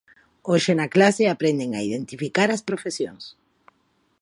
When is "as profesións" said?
2.51-3.23